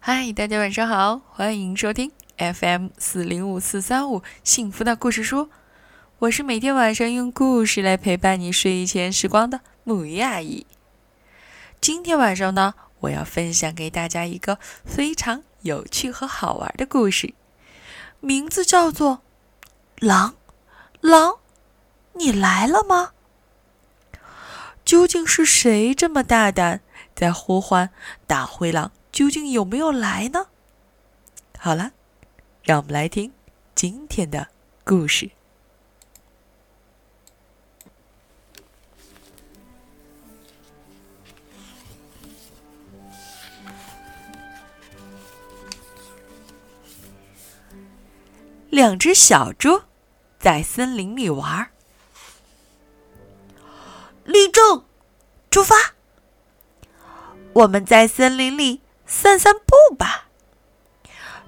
[0.00, 5.50] 嗨，大家晚上好，欢迎收听 FM 四零五四三五幸福的故事书。
[6.20, 10.66] 我是每天晚上用故事来陪伴你睡前时光的木鱼阿姨。
[11.80, 17.34] 今天晚上呢，我要分享给大家一个非常有趣和好玩的故事，
[18.20, 19.20] 名字叫做
[20.06, 20.36] 《狼，
[21.00, 21.38] 狼，
[22.14, 23.12] 你来了吗？》
[24.84, 26.80] 究竟是谁这么大胆，
[27.14, 27.90] 在呼唤
[28.26, 28.92] 大灰狼？
[29.18, 30.46] 究竟有没有来呢？
[31.58, 31.90] 好了，
[32.62, 33.32] 让我们来听
[33.74, 34.46] 今天的
[34.84, 35.28] 故事。
[48.70, 49.82] 两只小猪
[50.38, 51.72] 在森林里玩，
[54.22, 54.84] 立正，
[55.50, 55.74] 出发！
[57.54, 58.80] 我们在森林里。
[59.08, 60.26] 散散步吧，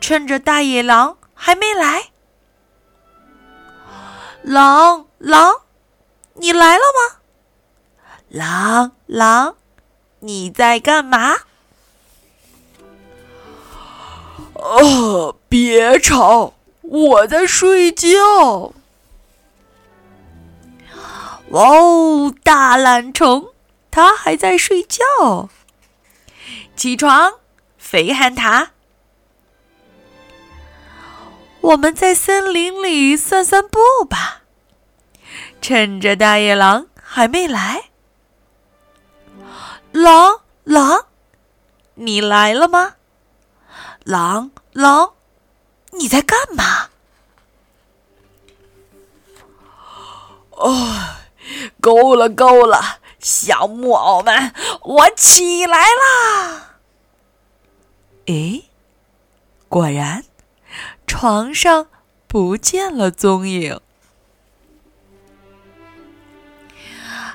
[0.00, 2.10] 趁着大野狼还没来。
[4.42, 5.62] 狼狼，
[6.34, 7.20] 你来了吗？
[8.28, 9.54] 狼狼，
[10.18, 11.36] 你在干嘛？
[14.54, 18.74] 哦，别吵，我在睡觉。
[21.50, 23.54] 哦，大懒虫，
[23.90, 25.48] 它还在睡觉。
[26.74, 27.34] 起床。
[27.94, 28.70] 肥汉塔，
[31.60, 34.42] 我们在森林里散散步吧，
[35.62, 37.90] 趁着大野狼还没来。
[39.92, 41.06] 狼狼，
[41.94, 42.96] 你来了吗？
[44.02, 45.12] 狼狼，
[45.92, 46.88] 你在干嘛？
[50.50, 51.14] 哦，
[51.80, 56.72] 够了够了，小木偶们，我起来啦！
[58.26, 58.64] 诶，
[59.68, 60.24] 果然，
[61.06, 61.88] 床上
[62.26, 63.80] 不见了踪影。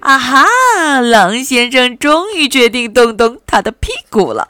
[0.00, 1.00] 啊哈！
[1.00, 4.48] 狼先生终于决定动动他的屁股了。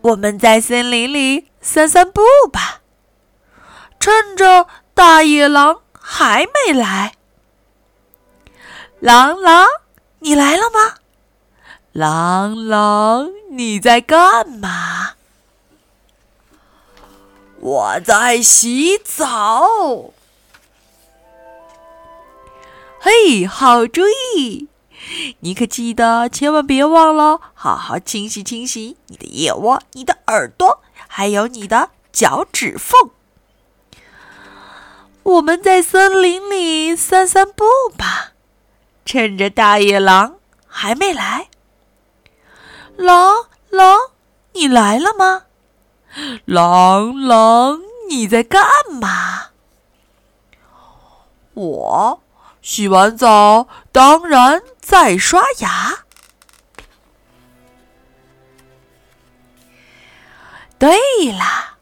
[0.00, 2.80] 我们在森林里散散步吧，
[4.00, 7.14] 趁着大野狼还没来。
[8.98, 9.66] 狼狼，
[10.18, 10.96] 你来了吗？
[11.92, 15.14] 狼狼，你在干嘛？
[17.58, 20.12] 我在洗澡。
[23.00, 24.02] 嘿，好主
[24.36, 24.68] 意！
[25.40, 33.10] 你可记得，千万别忘了好好清洗清洗你的腋窝、你的耳朵，还有你的脚趾缝。
[35.24, 37.64] 我们在森林里散散步
[37.98, 38.32] 吧，
[39.04, 40.36] 趁着大野狼
[40.68, 41.48] 还没来。
[43.00, 43.98] 狼狼，
[44.52, 45.44] 你来了吗？
[46.44, 47.80] 狼狼，
[48.10, 48.62] 你在干
[49.00, 49.52] 嘛？
[51.54, 52.22] 我
[52.60, 56.04] 洗完澡，当然在刷牙。
[60.78, 60.98] 对
[61.32, 61.78] 了，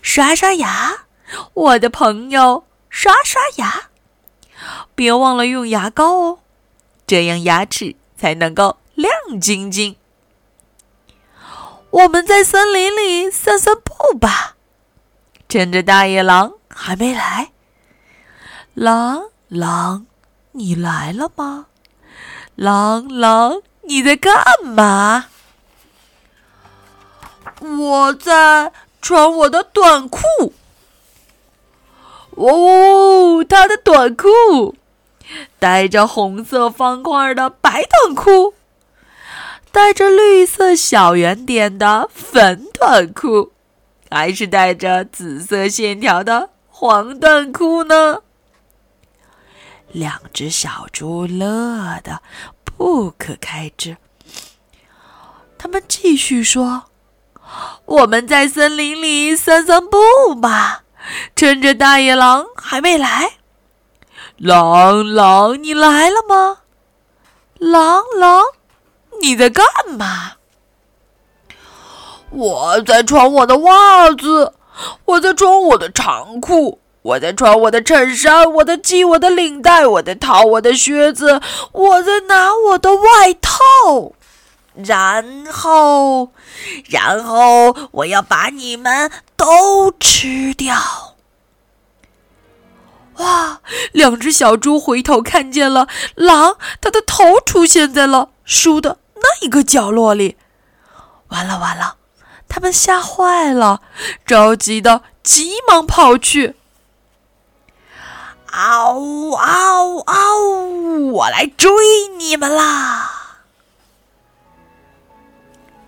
[0.00, 1.06] 刷刷牙，
[1.54, 3.90] 我的朋友，刷刷牙，
[4.94, 6.38] 别忘了用牙膏哦，
[7.04, 9.96] 这样牙齿才能够亮晶晶。
[11.92, 14.56] 我们在森林里散散步吧，
[15.46, 17.50] 趁着大野狼还没来。
[18.72, 20.06] 狼狼，
[20.52, 21.66] 你来了吗？
[22.54, 25.26] 狼狼，你在干嘛？
[27.60, 28.72] 我在
[29.02, 30.18] 穿我的短裤。
[32.30, 34.74] 哦，他的短裤，
[35.58, 38.54] 带着红色方块的白短裤。
[39.72, 43.52] 带着绿色小圆点的粉短裤，
[44.10, 48.20] 还是带着紫色线条的黄短裤呢？
[49.88, 52.20] 两只小猪乐得
[52.64, 53.96] 不可开支。
[55.56, 56.84] 他们继续说
[57.86, 60.84] ：“我们在森林里散散步吧，
[61.34, 63.38] 趁着大野狼还没来。
[64.36, 66.58] 狼狼，你来了吗？
[67.58, 68.44] 狼狼。”
[69.20, 69.64] 你在干
[69.98, 70.32] 嘛？
[72.30, 74.54] 我在穿我的袜子，
[75.04, 81.42] 我在穿我的长裤，我在穿我的衬衫，我在系我的领带，我在套我的靴子，
[81.72, 84.12] 我在拿我的外套，
[84.74, 86.30] 然后，
[86.88, 90.74] 然后我要把你们都吃掉。
[93.18, 93.60] 哇！
[93.92, 98.96] 两只小猪回头看见了狼，它的头出现在了树的。
[99.22, 100.36] 那一个角落里，
[101.28, 101.96] 完了完了，
[102.48, 103.80] 他们吓坏了，
[104.26, 106.56] 着急的急忙跑去。
[108.54, 108.98] 嗷
[109.30, 111.10] 嗷嗷！
[111.12, 111.72] 我来追
[112.18, 113.38] 你们啦！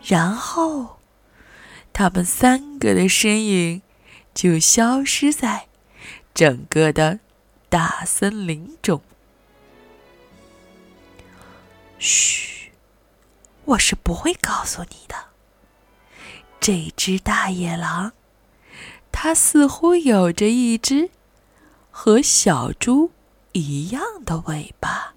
[0.03, 0.99] 然后，
[1.93, 3.83] 他们三个的身影
[4.33, 5.67] 就消失在
[6.33, 7.21] 整个的
[7.69, 9.03] 大森林中。
[11.99, 12.34] 嘘，
[13.65, 15.15] 我是不会告诉你的。
[16.61, 18.13] 这只大野狼，
[19.13, 21.11] 它似乎有着一只。
[21.97, 23.13] 和小猪
[23.53, 25.15] 一样的尾巴，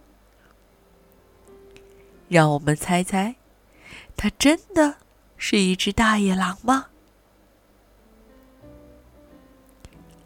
[2.29, 3.33] 让我们猜猜，
[4.15, 4.97] 它真的
[5.37, 6.89] 是一只大野狼吗？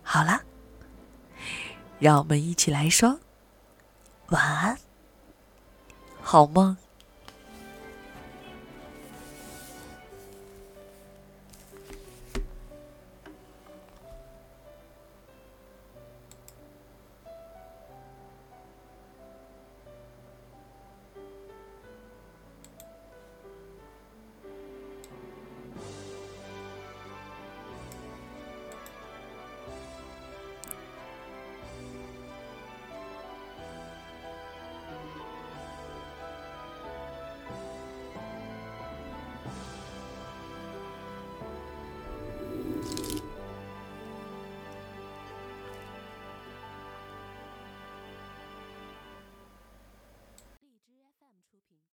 [0.04, 0.42] 好了，
[2.00, 3.22] 让我们一起来说
[4.28, 4.78] 晚安，
[6.22, 6.76] 好梦。